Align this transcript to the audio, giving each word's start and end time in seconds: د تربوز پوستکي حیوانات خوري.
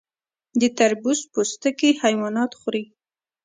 د 0.59 0.61
تربوز 0.77 1.19
پوستکي 1.31 1.89
حیوانات 2.03 2.51
خوري. 2.59 2.83